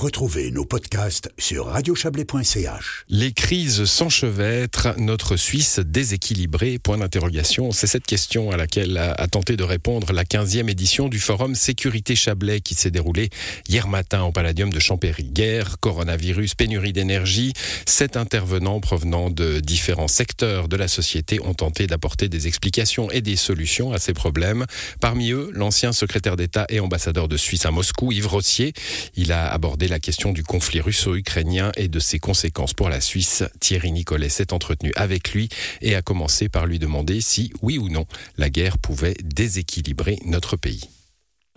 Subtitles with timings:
[0.00, 3.04] Retrouvez nos podcasts sur radiochablais.ch.
[3.10, 6.78] Les crises s'enchevêtrent, notre Suisse déséquilibrée?
[6.78, 7.70] Point d'interrogation.
[7.70, 12.16] C'est cette question à laquelle a, tenté de répondre la 15e édition du forum Sécurité
[12.16, 13.28] Chablais qui s'est déroulé
[13.68, 15.24] hier matin au Palladium de Champéry.
[15.24, 17.52] Guerre, coronavirus, pénurie d'énergie.
[17.84, 23.20] Sept intervenants provenant de différents secteurs de la société ont tenté d'apporter des explications et
[23.20, 24.64] des solutions à ces problèmes.
[24.98, 28.72] Parmi eux, l'ancien secrétaire d'État et ambassadeur de Suisse à Moscou, Yves Rossier.
[29.14, 33.42] Il a abordé la question du conflit russo-ukrainien et de ses conséquences pour la Suisse.
[33.58, 35.48] Thierry Nicolet s'est entretenu avec lui
[35.82, 38.06] et a commencé par lui demander si, oui ou non,
[38.38, 40.88] la guerre pouvait déséquilibrer notre pays.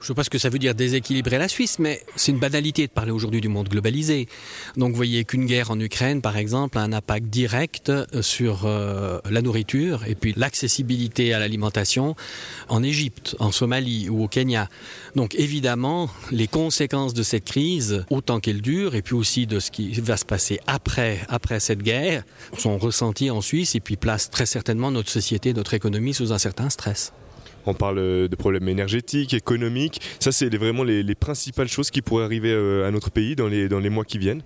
[0.03, 2.39] Je ne sais pas ce que ça veut dire déséquilibrer la Suisse, mais c'est une
[2.39, 4.27] banalité de parler aujourd'hui du monde globalisé.
[4.75, 8.65] Donc vous voyez qu'une guerre en Ukraine, par exemple, a un impact direct euh, sur
[8.65, 12.17] euh, la nourriture et puis l'accessibilité à l'alimentation
[12.67, 14.67] en Égypte, en Somalie ou au Kenya.
[15.15, 19.71] Donc évidemment, les conséquences de cette crise, autant qu'elle dure, et puis aussi de ce
[19.71, 22.23] qui va se passer après, après cette guerre,
[22.57, 26.39] sont ressenties en Suisse et puis placent très certainement notre société, notre économie sous un
[26.39, 27.13] certain stress.
[27.65, 30.01] On parle euh, de problèmes énergétiques, économiques.
[30.19, 33.89] Ça, c'est vraiment les, principales choses qui pourraient arriver euh, à notre pays dans les,
[33.89, 34.41] mois qui viennent.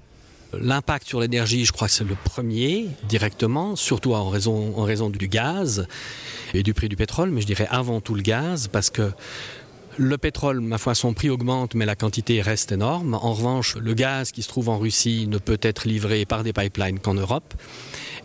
[0.53, 5.09] L'impact sur l'énergie, je crois que c'est le premier directement, surtout en raison, en raison
[5.09, 5.87] du gaz
[6.53, 9.11] et du prix du pétrole, mais je dirais avant tout le gaz, parce que
[9.97, 13.15] le pétrole, ma foi, son prix augmente, mais la quantité reste énorme.
[13.15, 16.53] En revanche, le gaz qui se trouve en Russie ne peut être livré par des
[16.53, 17.53] pipelines qu'en Europe.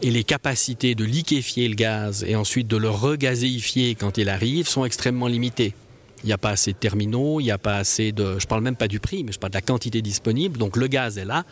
[0.03, 4.69] Et les capacités de liquéfier le gaz et ensuite de le regazéifier quand il arrive
[4.69, 5.75] sont extrêmement limitées.
[6.25, 8.39] Il n'y a pas assez de terminaux, il n'y a pas assez de...
[8.39, 10.59] Je parle même pas du prix, mais je parle de la quantité disponible.
[10.59, 11.45] Donc le gaz est là,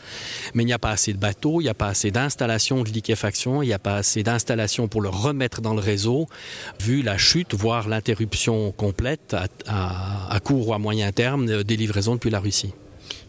[0.55, 2.91] mais il n'y a pas assez de bateaux, il n'y a pas assez d'installations de
[2.91, 6.29] liquéfaction, il n'y a pas assez d'installations pour le remettre dans le réseau,
[6.81, 9.35] vu la chute, voire l'interruption complète
[9.67, 12.73] à, à court ou à moyen terme des livraisons depuis la Russie.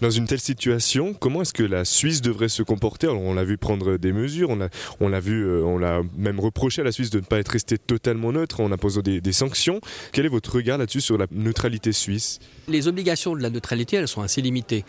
[0.01, 3.07] Dans une telle situation, comment est-ce que la Suisse devrait se comporter?
[3.07, 6.81] On l'a vu prendre des mesures, on l'a on vu, euh, on l'a même reproché
[6.81, 9.79] à la Suisse de ne pas être restée totalement neutre en imposant des, sanctions.
[10.11, 12.39] Quel est votre regard là-dessus sur la neutralité suisse?
[12.67, 14.83] Les obligations de la neutralité, elles sont assez limitées.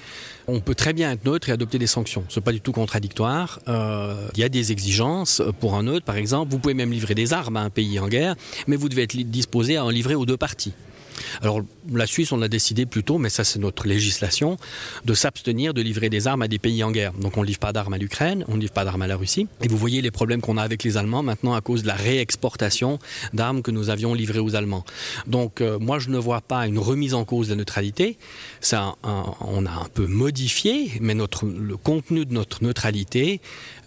[0.47, 2.25] On peut très bien être neutre et adopter des sanctions.
[2.29, 3.61] Ce n'est pas du tout contradictoire.
[3.69, 6.51] Euh, il y a des exigences pour un neutre, par exemple.
[6.51, 8.35] Vous pouvez même livrer des armes à un pays en guerre,
[8.67, 10.75] mais vous devez être disposé à en livrer aux deux parties.
[11.41, 11.61] Alors
[11.93, 14.57] la Suisse, on a décidé plutôt, mais ça c'est notre législation,
[15.05, 17.13] de s'abstenir de livrer des armes à des pays en guerre.
[17.15, 19.17] Donc on ne livre pas d'armes à l'Ukraine, on ne livre pas d'armes à la
[19.17, 19.47] Russie.
[19.63, 21.95] Et vous voyez les problèmes qu'on a avec les Allemands maintenant à cause de la
[21.95, 22.99] réexportation
[23.33, 24.85] d'armes que nous avions livrées aux Allemands.
[25.27, 28.19] Donc euh, moi je ne vois pas une remise en cause de la neutralité.
[28.61, 33.41] Ça, on a un peu modifié, mais le contenu de notre neutralité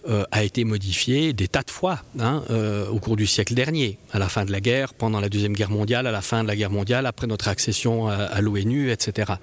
[0.08, 3.98] euh, a été modifié des tas de fois hein, euh, au cours du siècle dernier,
[4.12, 6.48] à la fin de la guerre, pendant la Deuxième Guerre mondiale, à la fin de
[6.48, 9.34] la guerre mondiale, après notre accession à, l'ONU, etc.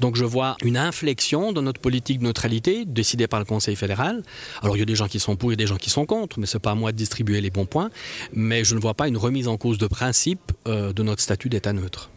[0.00, 4.22] Donc je vois une inflexion dans notre politique de neutralité décidée par le Conseil fédéral.
[4.62, 6.38] Alors il y a des gens qui sont pour et des gens qui sont contre,
[6.38, 7.90] mais ce n'est pas à moi de distribuer les bons points.
[8.32, 11.48] Mais je ne vois pas une remise en cause de principe euh, de notre statut
[11.48, 12.10] d'État neutre.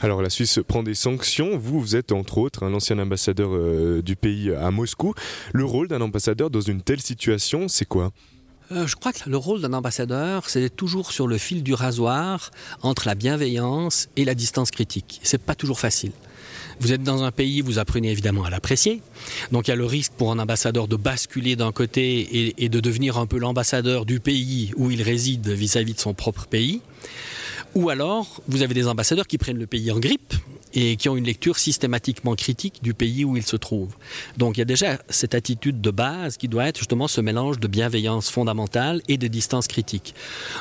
[0.00, 1.58] Alors la Suisse prend des sanctions.
[1.58, 5.14] Vous, vous êtes entre autres un ancien ambassadeur euh, du pays à Moscou.
[5.52, 8.10] Le rôle d'un ambassadeur dans une telle situation, c'est quoi?
[8.72, 12.50] Euh, je crois que le rôle d'un ambassadeur, c'est toujours sur le fil du rasoir
[12.82, 15.20] entre la bienveillance et la distance critique.
[15.22, 16.12] C'est pas toujours facile.
[16.78, 19.02] Vous êtes dans un pays, vous apprenez évidemment à l'apprécier.
[19.52, 22.80] Donc il y a le risque pour un ambassadeur de basculer d'un côté et, de
[22.80, 26.46] devenir un peu l'ambassadeur du pays où il réside vis à -vis de son propre
[26.46, 26.80] pays.
[27.74, 30.34] Ou alors, vous avez des ambassadeurs qui prennent le pays en grippe
[30.74, 33.94] et qui ont une lecture systématiquement critique du pays où ils se trouvent.
[34.36, 37.58] Donc il y a déjà cette attitude de base qui doit être justement ce mélange
[37.58, 40.14] de bienveillance fondamentale et de distance critique.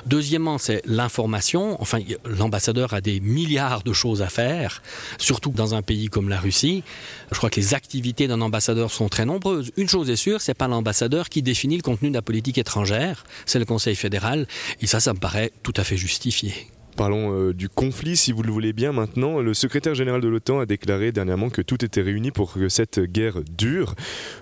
[0.06, 1.81] Deuxièmement, c'est l'information.
[1.81, 4.81] Enfin, l'ambassadeur a des milliards de choses à faire,
[5.18, 6.84] surtout dans un pays comme la Russie.
[7.31, 9.72] Je crois que les activités d'un ambassadeur sont très nombreuses.
[9.78, 13.24] Une chose est sûre, c'est pas l'ambassadeur qui définit le contenu de la politique étrangère,
[13.46, 14.47] c'est le Conseil fédéral,
[14.81, 16.53] et ça, ça me paraît tout à fait justifié.
[16.99, 19.39] Parlons euh, du conflit, si vous le voulez bien maintenant.
[19.39, 22.99] Le secrétaire général de l'OTAN a déclaré dernièrement que tout était réuni pour que cette
[22.99, 23.95] guerre dure.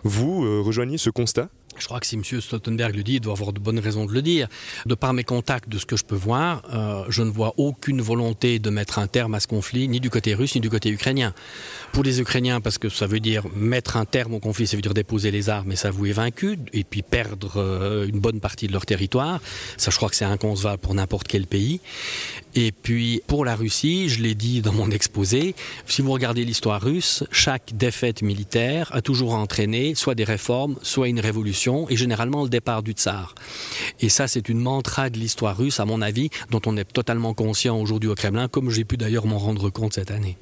[0.04, 1.50] Vous euh, rejoignez ce constat?
[1.80, 2.24] Je crois que si M.
[2.24, 4.48] Stoltenberg le dit, il doit avoir de bonnes raisons de le dire.
[4.86, 8.02] De par mes contacts, de ce que je peux voir, euh, je ne vois aucune
[8.02, 10.90] volonté de mettre un terme à ce conflit, ni du côté russe, ni du côté
[10.90, 11.34] ukrainien.
[11.94, 14.82] Pour les Ukrainiens, parce que ça veut dire mettre un terme au conflit, ça veut
[14.82, 18.74] dire déposer les armes et s'avouer vaincu, et puis perdre euh, une bonne partie de
[18.74, 19.40] leur territoire.
[19.78, 21.80] Ça, je crois que c'est inconcevable pour n'importe quel pays.
[22.56, 25.54] Et puis, pour la Russie, je l'ai dit dans mon exposé,
[25.86, 31.08] si vous regardez l'histoire russe, chaque défaite militaire a toujours entraîné soit des réformes, soit
[31.08, 33.36] une révolution et généralement le départ du tsar.
[34.00, 37.34] Et ça, c'est une mantra de l'histoire russe, à mon avis, dont on est totalement
[37.34, 40.38] conscient aujourd'hui au Kremlin, comme j'ai pu d'ailleurs m'en rendre compte cette année.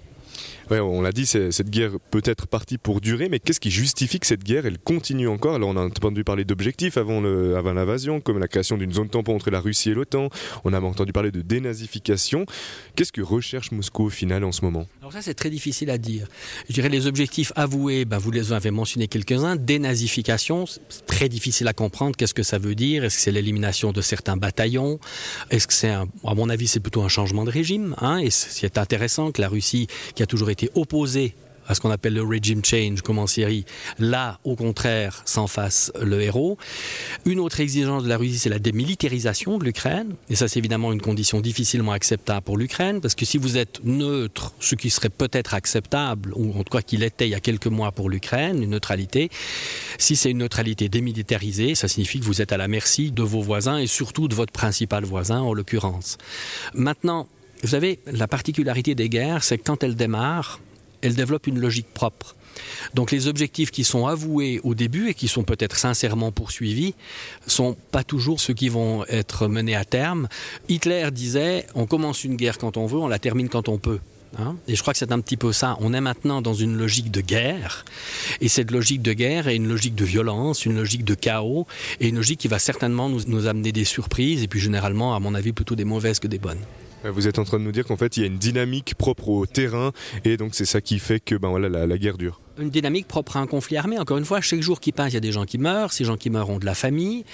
[0.71, 4.19] Ouais, on l'a dit, cette guerre peut être partie pour durer, mais qu'est-ce qui justifie
[4.19, 5.56] que cette guerre, elle continue encore?
[5.56, 9.51] Alors on a entendu parler d'objectifs avant l'invasion, comme la création d'une zone tampon entre
[9.51, 10.29] la Russie et l'OTAN.
[10.63, 12.45] On a entendu parler de dénazification.
[12.95, 14.88] Qu'est-ce que recherche Moscou au final en ce moment?
[15.01, 16.27] Alors ça, c'est très difficile à dire.
[16.68, 19.56] Je dirais les objectifs avoués, ben, vous les avez mentionné quelques-uns.
[19.56, 20.65] Dénazification,
[21.06, 22.15] très difficile à comprendre.
[22.15, 23.03] Qu'est-ce que ça veut dire?
[23.03, 25.00] Est-ce que c'est l'élimination de certains bataillons?
[25.51, 28.18] Est-ce que c'est, à mon avis, c'est plutôt un changement de régime hein?
[28.18, 31.36] Et c'est intéressant que la Russie, qui a toujours été été opposé
[31.68, 33.66] à ce qu'on appelle le regime change, comme en Syrie,
[33.98, 36.57] là, au contraire, s'en fasse le héros.
[37.25, 40.13] Une autre exigence de la Russie, c'est la démilitarisation de l'Ukraine.
[40.30, 43.84] Et ça, c'est évidemment une condition difficilement acceptable pour l'Ukraine, parce que si vous êtes
[43.84, 47.40] neutre, ce qui serait peut-être acceptable, ou en tout cas qu'il était il y a
[47.40, 49.30] quelques mois pour l'Ukraine, une neutralité,
[49.98, 53.42] si c'est une neutralité démilitarisée, ça signifie que vous êtes à la merci de vos
[53.42, 56.18] voisins et surtout de votre principal voisin, en l'occurrence.
[56.74, 57.28] Maintenant,
[57.62, 60.60] vous savez, la particularité des guerres, c'est que quand elles démarrent,
[61.02, 62.36] elles développent une logique propre.
[62.94, 66.96] Donc les objectifs qui sont avoués au début et qui sont peut-être sincèrement poursuivis
[67.48, 70.28] sont pas toujours ceux qui vont être menés à terme.
[70.69, 74.00] Hitler disait on commence une guerre quand on veut, on la termine quand on peut.
[74.38, 74.57] Hein.
[74.68, 75.78] et je crois que c'est un petit peu ça.
[75.80, 77.86] On est maintenant dans une logique de guerre.
[78.42, 81.68] Et cette logique de guerre est une logique de violence, une logique de chaos,
[82.02, 85.22] et une logique qui va certainement nous, nous amener des surprises, et puis généralement, à
[85.22, 86.60] mon avis, plutôt des mauvaises que des bonnes.
[87.06, 88.96] Euh, vous êtes en train de nous dire qu'en fait il y a une dynamique
[88.96, 89.92] propre au terrain
[90.24, 93.38] et donc c'est ça qui fait que ben voilà la guerre dure une dynamique propre
[93.38, 93.98] à un conflit armé.
[93.98, 95.94] Encore une fois, chaque jour qui passe, il y a des gens qui meurent.
[95.94, 97.25] Ces gens qui meurent ont de la famille.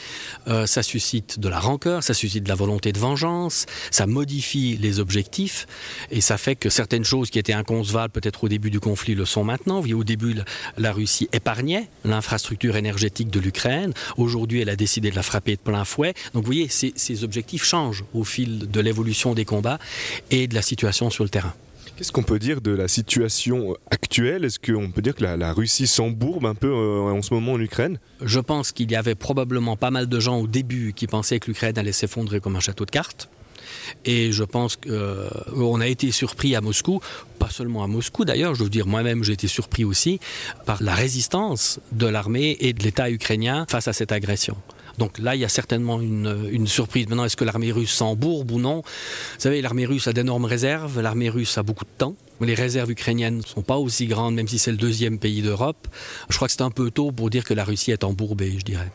[0.47, 3.65] Euh, ça suscite de la rancœur, ça suscite de la volonté de vengeance.
[3.91, 5.67] Ça modifie les objectifs
[6.09, 9.25] et ça fait que certaines choses qui étaient inconcevables peut-être au début du conflit le
[9.25, 9.81] sont maintenant.
[9.81, 10.35] Au début,
[10.77, 13.93] la Russie épargnait l'infrastructure énergétique de l'Ukraine.
[14.17, 16.13] Aujourd'hui, elle a décidé de la frapper de plein fouet.
[16.33, 19.79] Donc, vous voyez, ces objectifs changent au fil de l'évolution des combats
[20.29, 21.53] et de la situation sur le terrain.
[21.95, 24.45] Qu'est-ce qu'on peut dire de la situation actuelle?
[24.45, 27.59] Est-ce qu'on peut dire que la, Russie s'embourbe un peu euh, en ce moment en
[27.59, 27.99] Ukraine?
[28.21, 31.47] Je pense qu'il y avait probablement pas mal de gens au début qui pensaient que
[31.47, 33.29] l'Ukraine allait s'effondrer comme un château de cartes.
[34.05, 36.99] Et je pense qu'on euh, a été surpris à Moscou,
[37.39, 40.19] pas seulement à Moscou d'ailleurs, je veux dire moi-même j'ai été surpris aussi
[40.65, 44.57] par la résistance de l'armée et de l'État ukrainien face à cette agression.
[45.01, 47.07] Donc là, il y a certainement une, surprise.
[47.07, 48.83] Maintenant, est-ce que l'armée russe s'embourbe ou non?
[48.83, 52.15] Vous savez, l'armée russe a d'énormes réserves, l'armée russe a beaucoup de temps.
[52.39, 55.87] Les réserves ukrainiennes ne sont pas aussi grandes, même si c'est le deuxième pays d'Europe.
[56.29, 58.63] Je crois que c'est un peu tôt pour dire que la Russie est embourbée, je
[58.63, 58.91] dirais.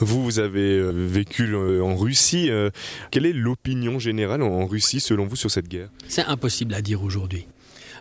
[0.00, 2.50] Vous, vous avez euh, vécu euh, en Russie.
[2.50, 2.68] Euh,
[3.10, 5.88] quelle est l'opinion générale en Russie, selon vous, sur cette guerre?
[6.08, 7.46] C'est impossible à dire aujourd'hui.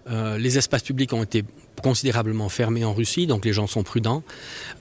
[0.08, 1.44] Les espaces publics ont été
[1.82, 4.24] considérablement fermé en Russie, donc les gens sont prudents.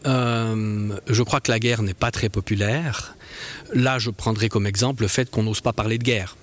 [0.06, 3.16] Euh, je crois que la guerre n'est pas très populaire.
[3.72, 6.36] Là, je prendrai comme exemple le fait qu'on n'ose pas parler de guerre.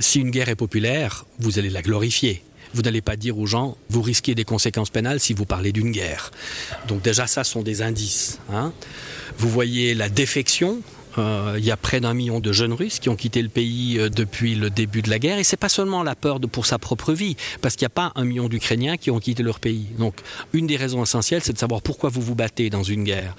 [0.00, 2.42] Si une guerre est populaire, vous allez la glorifier.
[2.74, 5.90] Vous n'allez pas dire aux gens, vous risquez des conséquences pénales si vous parlez d'une
[5.90, 6.30] guerre.
[6.88, 8.38] Donc déjà, ça sont des indices.
[8.52, 8.72] Hein.
[9.38, 10.80] Vous voyez la défection,
[11.18, 13.98] euh, il y a près d'un million de jeunes Russes qui ont quitté le pays
[13.98, 15.38] euh, depuis le début de la guerre.
[15.38, 17.94] Et c'est pas seulement la peur de, pour sa propre vie, parce qu'il n'y a
[17.94, 19.86] pas un million d'Ukrainiens qui ont quitté leur pays.
[19.98, 20.14] Donc,
[20.52, 23.34] une des raisons essentielles, c'est de savoir pourquoi vous vous battez dans une guerre.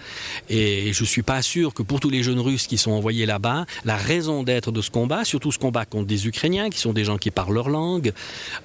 [0.49, 3.65] Et je suis pas sûr que pour tous les jeunes Russes qui sont envoyés là-bas,
[3.85, 7.05] la raison d'être de ce combat, surtout ce combat contre des Ukrainiens, qui sont des
[7.05, 8.11] gens qui parlent leur langue,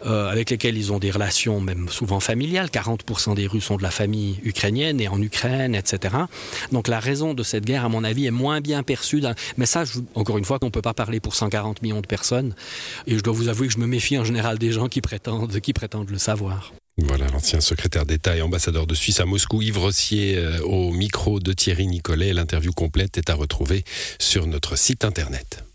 [0.04, 2.68] euh, avec lesquels ils ont des relations même souvent familiales.
[2.68, 6.14] 40% des Russes ont de la famille ukrainienne et en Ukraine, etc.
[6.72, 8.95] Donc, la raison de cette guerre, à mon avis, est moins bien perçue
[9.56, 9.84] mais ça,
[10.14, 12.54] encore une fois, on ne peut pas parler pour 140 millions de personnes.
[13.06, 15.60] Et je dois vous avouer que je me méfie en général des gens qui prétendent,
[15.60, 16.72] qui prétendent le savoir.
[16.98, 21.40] Voilà l'ancien secrétaire d'État et ambassadeur de Suisse à Moscou, Yves Rossier, euh, au micro
[21.40, 22.32] de Thierry Nicolet.
[22.32, 23.84] L'interview complète est à retrouver
[24.18, 25.66] sur notre site internet.